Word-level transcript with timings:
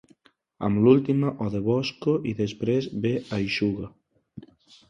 Amb 0.67 0.79
l'última 0.85 1.33
o 1.45 1.49
de 1.55 1.61
Bosco 1.67 2.15
i 2.31 2.35
després 2.41 2.89
«ve, 3.05 3.15
eixuga». 3.41 3.93